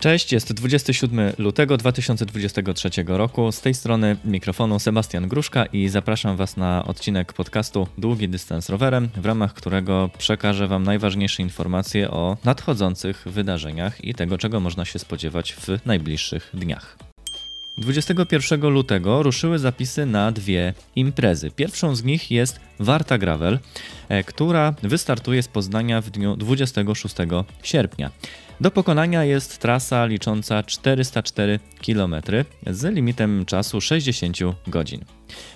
[0.00, 3.52] Cześć, jest 27 lutego 2023 roku.
[3.52, 9.08] Z tej strony mikrofonu Sebastian Gruszka i zapraszam Was na odcinek podcastu Długi Dystans Rowerem,
[9.16, 14.98] w ramach którego przekażę Wam najważniejsze informacje o nadchodzących wydarzeniach i tego, czego można się
[14.98, 16.96] spodziewać w najbliższych dniach.
[17.78, 21.50] 21 lutego ruszyły zapisy na dwie imprezy.
[21.50, 23.58] Pierwszą z nich jest Warta Gravel,
[24.08, 28.10] e, która wystartuje z Poznania w dniu 26 sierpnia.
[28.60, 32.16] Do pokonania jest trasa licząca 404 km
[32.66, 34.36] z limitem czasu 60
[34.66, 35.04] godzin.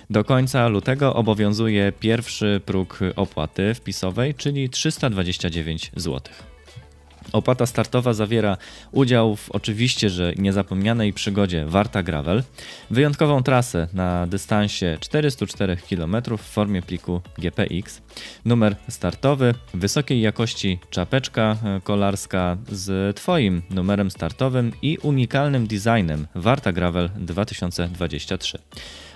[0.09, 6.21] Do końca lutego obowiązuje pierwszy próg opłaty wpisowej, czyli 329 zł.
[7.31, 8.57] Opłata startowa zawiera
[8.91, 12.43] udział w oczywiście, że niezapomnianej przygodzie Warta Gravel,
[12.89, 18.01] wyjątkową trasę na dystansie 404 km w formie pliku GPX,
[18.45, 27.09] numer startowy, wysokiej jakości czapeczka kolarska z Twoim numerem startowym i unikalnym designem Warta Gravel
[27.15, 28.59] 2023.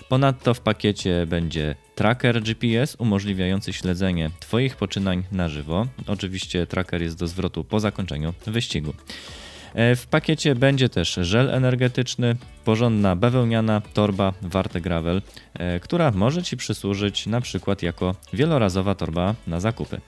[0.09, 5.87] Ponadto w pakiecie będzie tracker GPS umożliwiający śledzenie Twoich poczynań na żywo.
[6.07, 8.93] Oczywiście tracker jest do zwrotu po zakończeniu wyścigu.
[9.73, 15.21] E, w pakiecie będzie też żel energetyczny, porządna bawełniana torba Warte Gravel,
[15.53, 20.01] e, która może Ci przysłużyć na przykład jako wielorazowa torba na zakupy.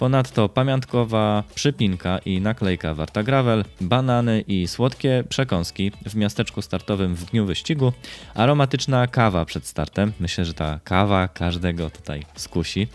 [0.00, 7.24] Ponadto pamiątkowa przypinka i naklejka Warta Gravel, banany i słodkie przekąski w miasteczku startowym w
[7.24, 7.92] dniu wyścigu,
[8.34, 10.12] aromatyczna kawa przed startem.
[10.20, 12.88] Myślę, że ta kawa każdego tutaj skusi.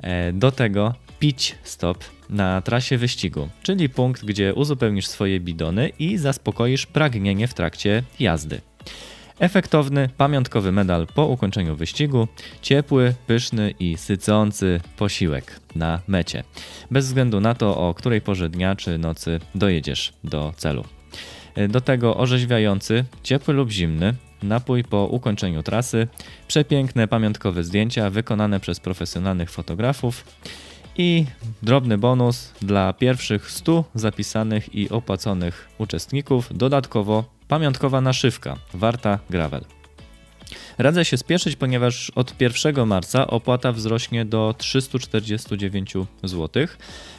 [0.00, 6.18] E, do tego pić stop na trasie wyścigu, czyli punkt, gdzie uzupełnisz swoje bidony i
[6.18, 8.60] zaspokoisz pragnienie w trakcie jazdy.
[9.38, 12.28] Efektowny, pamiątkowy medal po ukończeniu wyścigu,
[12.62, 16.44] ciepły, pyszny i sycący posiłek na mecie,
[16.90, 20.84] bez względu na to, o której porze dnia czy nocy dojedziesz do celu.
[21.68, 26.08] Do tego orzeźwiający, ciepły lub zimny, napój po ukończeniu trasy,
[26.48, 30.24] przepiękne pamiątkowe zdjęcia wykonane przez profesjonalnych fotografów
[30.96, 31.24] i
[31.62, 39.64] drobny bonus dla pierwszych 100 zapisanych i opłaconych uczestników, dodatkowo pamiątkowa naszywka, warta gravel.
[40.78, 45.94] Radzę się spieszyć, ponieważ od 1 marca opłata wzrośnie do 349
[46.24, 46.66] zł.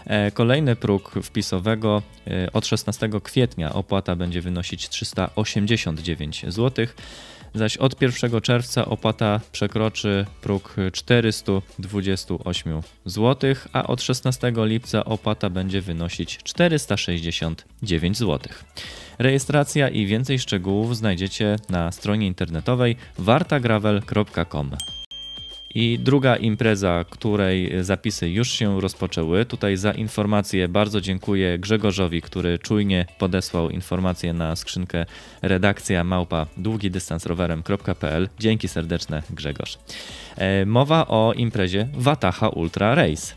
[0.06, 6.86] E, kolejny próg wpisowego e, od 16 kwietnia opłata będzie wynosić 389 zł
[7.56, 15.82] zaś od 1 czerwca opłata przekroczy próg 428 zł, a od 16 lipca opłata będzie
[15.82, 18.40] wynosić 469 zł.
[19.20, 24.72] Rejestracja i więcej szczegółów znajdziecie na stronie internetowej wartagravel.com.
[25.76, 29.46] I druga impreza, której zapisy już się rozpoczęły.
[29.46, 35.06] Tutaj za informację bardzo dziękuję Grzegorzowi, który czujnie podesłał informację na skrzynkę
[35.42, 38.30] redakcja małpa długidystansrowerem.pl.
[38.40, 39.78] Dzięki serdeczne Grzegorz.
[40.36, 43.36] E, mowa o imprezie Wataha Ultra Race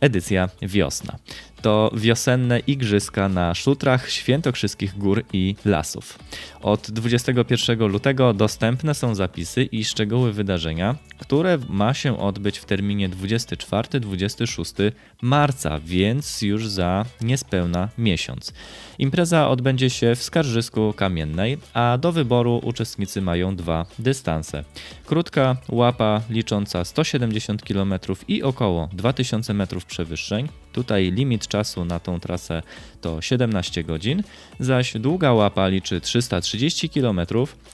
[0.00, 1.18] edycja wiosna.
[1.62, 6.18] To wiosenne igrzyska na szutrach świętokrzyskich gór i lasów.
[6.62, 13.08] Od 21 lutego dostępne są zapisy i szczegóły wydarzenia, które ma się odbyć w terminie
[13.08, 18.52] 24-26 marca, więc już za niespełna miesiąc.
[18.98, 24.64] Impreza odbędzie się w Skarżysku Kamiennej, a do wyboru uczestnicy mają dwa dystanse.
[25.06, 27.94] Krótka łapa licząca 170 km
[28.28, 30.48] i około 2000 metrów przewyższeń.
[30.72, 32.62] Tutaj limit czasu na tą trasę
[33.00, 34.22] to 17 godzin,
[34.60, 37.20] zaś długa łapa liczy 330 km,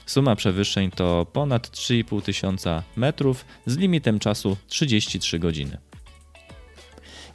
[0.07, 5.79] suma przewyższeń to ponad 3,5 tysiąca metrów z limitem czasu 33 godziny.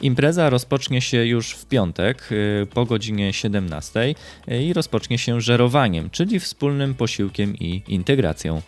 [0.02, 4.16] Impreza rozpocznie się już w piątek y, po godzinie 17
[4.52, 8.62] y, i rozpocznie się żerowaniem, czyli wspólnym posiłkiem i integracją.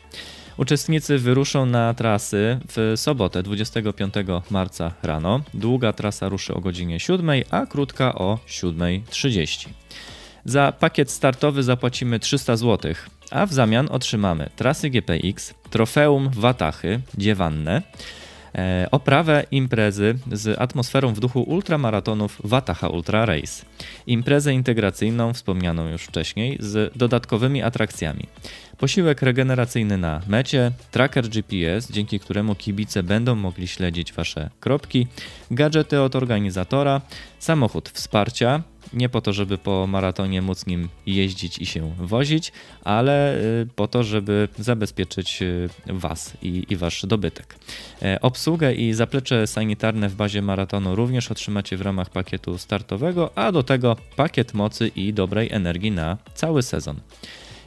[0.58, 4.14] Uczestnicy wyruszą na trasy w sobotę 25
[4.50, 5.42] marca rano.
[5.54, 9.70] Długa trasa ruszy o godzinie 7, a krótka o 7.30.
[10.46, 12.94] Za pakiet startowy zapłacimy 300 zł,
[13.32, 18.25] a w zamian otrzymamy trasy GPX, trofeum Watachy, Dziewannę, E,
[18.92, 23.66] oprawę imprezy z atmosferą w duchu ultramaratonów Wataha Ultra Race.
[24.08, 28.24] Imprezę integracyjną, wspomnianą już wcześniej, z dodatkowymi atrakcjami.
[28.78, 35.08] Posiłek regeneracyjny na mecie, tracker GPS, dzięki któremu kibice będą mogli śledzić Wasze kropki,
[35.52, 37.02] gadżety od organizatora,
[37.40, 38.62] samochód wsparcia,
[38.96, 42.52] Nie po to, żeby po maratonie móc nim jeździć i się wozić,
[42.84, 47.56] ale y, po to, żeby zabezpieczyć y, Was i, i Wasz dobytek.
[48.02, 53.52] E, obsługę i zaplecze sanitarne w bazie maratonu również otrzymacie w ramach pakietu startowego, a
[53.52, 57.00] do tego pakiet mocy i dobrej energii na cały sezon.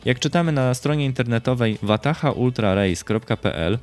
[0.05, 3.79] Jak czytamy na stronie internetowej watahaultrarace.pl,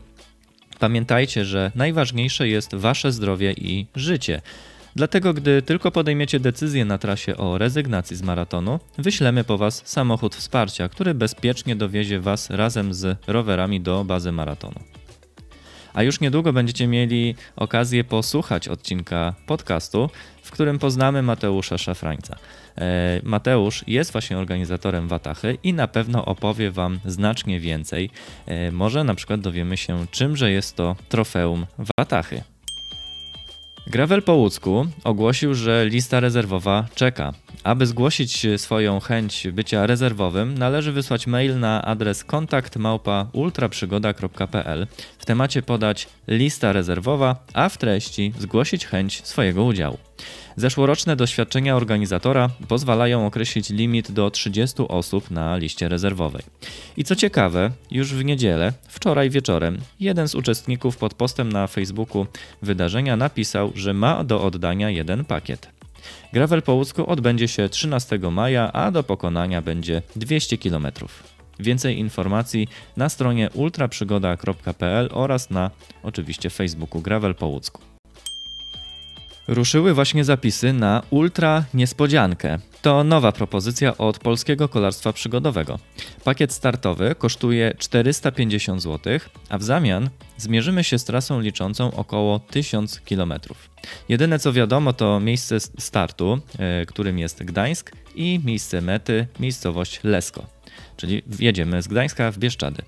[0.79, 4.41] pamiętajcie, że najważniejsze jest wasze zdrowie i życie.
[4.95, 10.35] Dlatego, gdy tylko podejmiecie decyzję na trasie o rezygnacji z maratonu, wyślemy po Was samochód
[10.35, 14.79] wsparcia, który bezpiecznie dowiezie Was razem z rowerami do bazy maratonu.
[15.93, 20.09] A już niedługo będziecie mieli okazję posłuchać odcinka podcastu,
[20.43, 22.35] w którym poznamy Mateusza Szafrańca.
[22.77, 28.09] E, Mateusz jest właśnie organizatorem Watachy i na pewno opowie Wam znacznie więcej.
[28.45, 31.65] E, może na przykład dowiemy się, czymże jest to trofeum
[31.97, 32.54] Watachy.
[33.87, 37.33] Gravel po łódzku ogłosił, że lista rezerwowa czeka.
[37.63, 42.75] Aby zgłosić swoją chęć bycia rezerwowym, należy wysłać mail na adres kontakt
[43.33, 44.87] ultraprzygoda.pl.
[45.17, 49.97] W temacie podać lista rezerwowa, a w treści zgłosić chęć swojego udziału.
[50.57, 56.43] Zeszłoroczne doświadczenia organizatora pozwalają określić limit do 30 osób na liście rezerwowej.
[56.97, 62.25] I co ciekawe, już w niedzielę, wczoraj wieczorem, jeden z uczestników pod postem na Facebooku
[62.61, 65.75] wydarzenia napisał, że ma do oddania jeden pakiet.
[66.33, 66.77] Gravel po
[67.07, 70.87] odbędzie się 13 maja, a do pokonania będzie 200 km.
[71.59, 72.67] Więcej informacji
[72.97, 75.71] na stronie ultraprzygoda.pl oraz na
[76.03, 77.94] oczywiście Facebooku Gravel po.
[79.47, 82.57] Ruszyły właśnie zapisy na Ultra Niespodziankę.
[82.81, 85.79] To nowa propozycja od polskiego kolarstwa przygodowego.
[86.23, 89.19] Pakiet startowy kosztuje 450 zł,
[89.49, 93.33] a w zamian zmierzymy się z trasą liczącą około 1000 km.
[94.09, 100.45] Jedyne co wiadomo to miejsce startu, e, którym jest Gdańsk i miejsce mety, miejscowość Lesko.
[100.97, 102.81] Czyli jedziemy z Gdańska w Bieszczady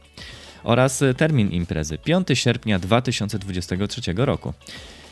[0.63, 4.53] oraz termin imprezy 5 sierpnia 2023 roku.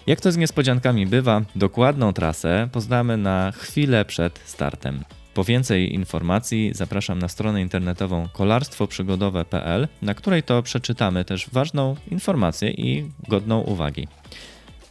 [0.07, 5.03] Jak to z niespodziankami bywa, dokładną trasę poznamy na chwilę przed startem.
[5.33, 12.71] Po więcej informacji zapraszam na stronę internetową kolarstwoprzygodowe.pl, na której to przeczytamy też ważną informację
[12.71, 14.07] i godną uwagi.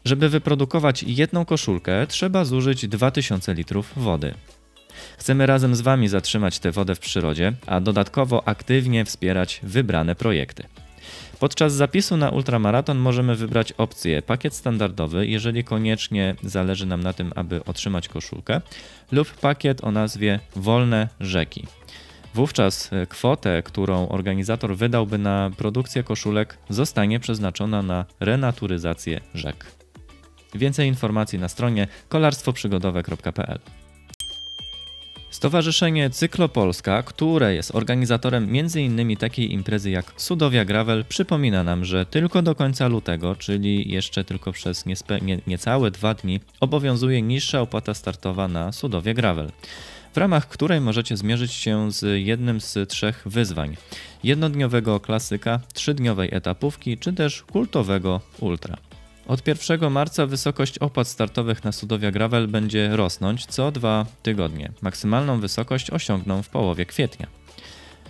[0.05, 4.35] Żeby wyprodukować jedną koszulkę, trzeba zużyć 2000 litrów wody.
[5.19, 10.65] Chcemy razem z Wami zatrzymać tę wodę w przyrodzie, a dodatkowo aktywnie wspierać wybrane projekty.
[11.41, 17.33] Podczas zapisu na ultramaraton możemy wybrać opcję pakiet standardowy, jeżeli koniecznie zależy nam na tym,
[17.37, 18.61] aby otrzymać koszulkę,
[19.13, 21.67] lub pakiet o nazwie Wolne Rzeki.
[22.35, 29.67] Wówczas e, kwotę, którą organizator wydałby na produkcję koszulek, zostanie przeznaczona na renaturyzację rzek.
[30.55, 33.84] Więcej informacji na stronie kolarstwoprzygodowe.pl.
[35.35, 39.17] Stowarzyszenie Cyklopolska, które jest organizatorem m.in.
[39.17, 44.53] takiej imprezy jak Sudowia Gravel, przypomina nam, że tylko do końca lutego, czyli jeszcze tylko
[44.53, 49.51] przez nie, niecałe dwa dni, obowiązuje niższa opłata startowa na Sudowia Gravel
[50.13, 53.77] w ramach której możecie zmierzyć się z jednym z trzech wyzwań:
[54.25, 58.77] jednodniowego klasyka, trzydniowej etapówki czy też kultowego ultra.
[59.27, 64.73] Od 1 marca wysokość opłat startowych na Sudowia Gravel będzie rosnąć co dwa tygodnie.
[64.83, 67.27] Maksymalną wysokość osiągną w połowie kwietnia.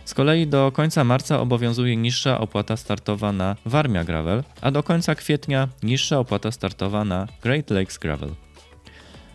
[0.04, 5.14] Z kolei do końca marca obowiązuje niższa opłata startowa na Warmia Gravel, a do końca
[5.14, 8.30] kwietnia niższa opłata startowa na Great Lakes Gravel.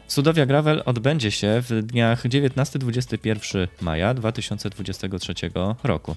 [0.07, 5.33] Sudowia Gravel odbędzie się w dniach 19-21 maja 2023
[5.83, 6.15] roku.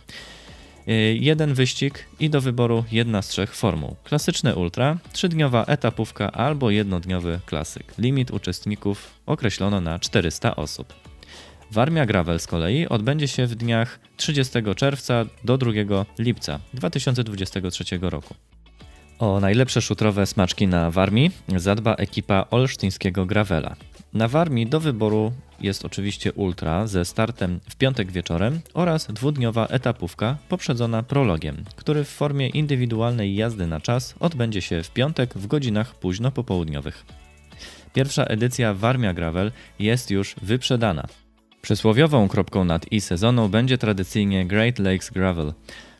[0.88, 3.96] Y, jeden wyścig i do wyboru jedna z trzech formuł.
[4.04, 7.94] Klasyczne ultra, trzydniowa etapówka albo jednodniowy klasyk.
[7.98, 10.94] Limit uczestników określono na 400 osób.
[11.70, 15.70] Warmia Gravel z kolei odbędzie się w dniach 30 czerwca do 2
[16.18, 18.34] lipca 2023 roku.
[19.18, 23.76] O najlepsze szutrowe smaczki na Warmii zadba ekipa olsztyńskiego Gravela.
[24.12, 30.36] Na Warmii do wyboru jest oczywiście ultra ze startem w piątek wieczorem oraz dwudniowa etapówka
[30.48, 35.94] poprzedzona prologiem, który w formie indywidualnej jazdy na czas odbędzie się w piątek w godzinach
[35.94, 37.04] późno popołudniowych.
[37.94, 41.06] Pierwsza edycja Warmia Gravel jest już wyprzedana.
[41.62, 45.52] Przysłowiową kropką nad i sezonu będzie tradycyjnie Great Lakes Gravel,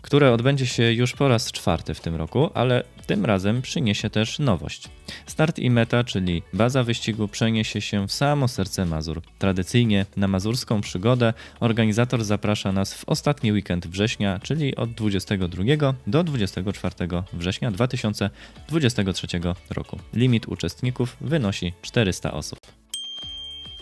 [0.02, 4.38] które odbędzie się już po raz czwarty w tym roku, ale tym razem przyniesie też
[4.38, 4.88] nowość.
[5.26, 9.22] Start i meta, czyli baza wyścigu, przeniesie się w samo serce Mazur.
[9.38, 16.24] Tradycyjnie na mazurską przygodę organizator zaprasza nas w ostatni weekend września, czyli od 22 do
[16.24, 16.94] 24
[17.32, 19.26] września 2023
[19.70, 19.98] roku.
[20.14, 22.81] Limit uczestników wynosi 400 osób.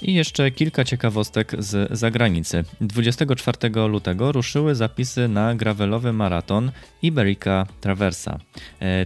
[0.03, 2.65] I jeszcze kilka ciekawostek z zagranicy.
[2.81, 8.39] 24 lutego ruszyły zapisy na gravelowy maraton Iberica Traversa.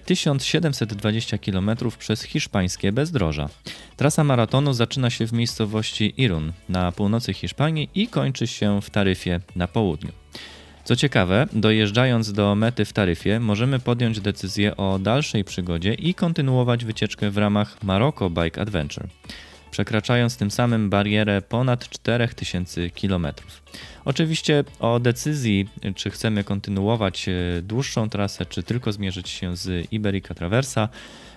[0.04, 3.48] 1720 km przez hiszpańskie bezdroża.
[3.96, 9.40] Trasa maratonu zaczyna się w miejscowości Irun na północy Hiszpanii i kończy się w Taryfie
[9.56, 10.12] na południu.
[10.84, 16.84] Co ciekawe, dojeżdżając do mety w Taryfie, możemy podjąć decyzję o dalszej przygodzie i kontynuować
[16.84, 19.08] wycieczkę w ramach Maroko Bike Adventure
[19.74, 23.26] przekraczając tym samym barierę ponad 4000 km.
[24.04, 30.34] Oczywiście o decyzji, czy chcemy kontynuować e, dłuższą trasę, czy tylko zmierzyć się z Iberica
[30.34, 30.88] Traversa,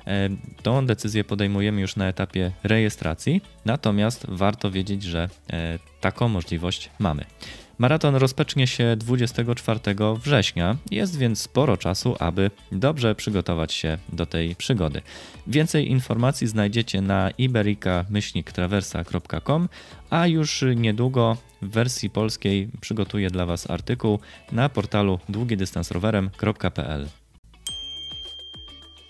[0.07, 0.29] e,
[0.63, 7.25] tą decyzję podejmujemy już na etapie rejestracji, natomiast warto wiedzieć, że e, taką możliwość mamy.
[7.77, 9.79] Maraton rozpocznie się 24
[10.23, 15.01] września, jest więc sporo czasu, aby dobrze przygotować się do tej przygody.
[15.47, 19.67] Więcej informacji znajdziecie na iberica-traversa.com,
[20.09, 24.19] a już niedługo w wersji polskiej przygotuję dla Was artykuł
[24.51, 27.07] na portalu długidystansrowerem.pl.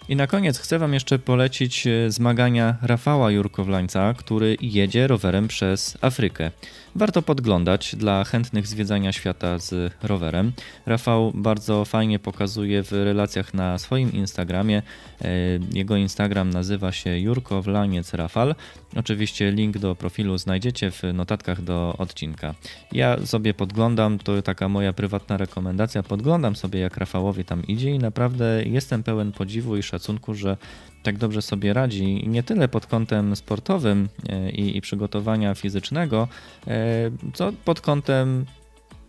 [0.10, 5.98] I na koniec chcę Wam jeszcze polecić e, zmagania Rafała Jurkowlańca, który jedzie rowerem przez
[6.02, 6.52] Afrykę.
[6.96, 10.52] Warto podglądać dla chętnych zwiedzania świata z rowerem.
[10.86, 14.82] Rafał bardzo fajnie pokazuje w relacjach na swoim Instagramie.
[15.22, 15.30] E,
[15.74, 18.56] jego Instagram nazywa się Jurkowlaniec Rafal.
[18.96, 22.56] Oczywiście link do profilu znajdziecie w notatkach do odcinka.
[22.92, 28.00] Ja sobie podglądam, to taka moja prywatna rekomendacja, podglądam sobie jak Rafałowi tam idzie i
[28.00, 29.97] naprawdę jestem pełen podziwu i szacunku,
[30.36, 30.58] że
[31.04, 36.28] tak dobrze sobie radzi, nie tyle pod kątem sportowym e, i, i przygotowania fizycznego,
[36.68, 38.46] e, co pod kątem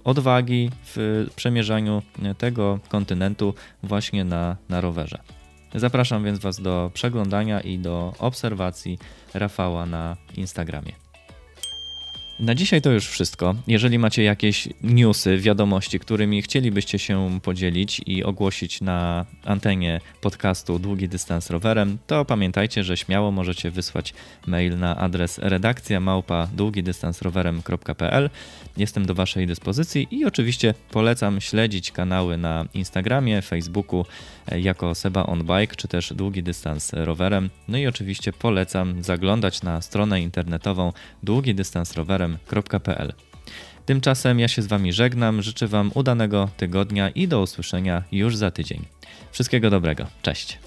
[0.05, 2.03] odwagi w przemierzaniu
[2.39, 5.19] tego kontynentu właśnie na, na rowerze.
[5.75, 8.99] Zapraszam więc Was do przeglądania i do obserwacji
[9.35, 11.08] Rafała na Instagramie.
[12.41, 13.55] Na dzisiaj to już wszystko.
[13.67, 21.09] Jeżeli macie jakieś newsy, wiadomości, którymi chcielibyście się podzielić i ogłosić na antenie podcastu Długi
[21.09, 24.15] Dystans Rowerem, to pamiętajcie, że śmiało możecie wysłać
[24.47, 28.31] mail na adres redakcja małpa długidystansrowerem.pl.
[28.77, 34.05] Jestem do Waszej dyspozycji i oczywiście polecam śledzić kanały na Instagramie, Facebooku
[34.49, 37.51] e, jako Seba on Bike czy też Długi Dystans Rowerem.
[37.69, 40.93] No i oczywiście polecam zaglądać na stronę internetową
[41.23, 41.55] Długi
[42.33, 43.13] Www.radiowrocław.pl.
[43.87, 48.51] Tymczasem ja się z Wami żegnam, życzę Wam udanego tygodnia i do usłyszenia już za
[48.51, 48.85] tydzień.
[49.33, 50.59] Wszystkiego dobrego, cześć!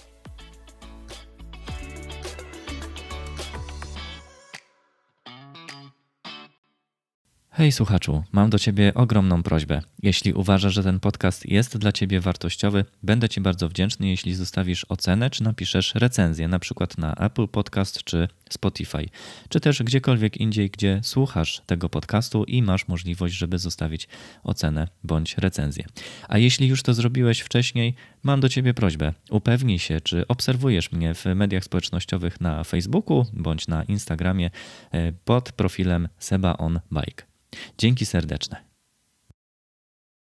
[7.61, 9.81] Hej słuchaczu, mam do Ciebie ogromną prośbę.
[10.03, 14.85] Jeśli uważasz, że ten podcast jest dla Ciebie wartościowy, będę Ci bardzo wdzięczny, jeśli zostawisz
[14.89, 19.09] ocenę czy napiszesz recenzję, na przykład na Apple Podcast czy Spotify,
[19.49, 24.07] czy też gdziekolwiek indziej, gdzie słuchasz tego podcastu i masz możliwość, żeby zostawić
[24.43, 25.85] ocenę bądź recenzję.
[26.27, 29.13] A jeśli już to zrobiłeś wcześniej, mam do Ciebie prośbę.
[29.29, 34.49] Upewnij się, czy obserwujesz mnie w mediach społecznościowych na Facebooku bądź na Instagramie
[34.91, 37.30] e, pod profilem Seba on Bike.
[37.77, 38.70] Dzięki serdeczne.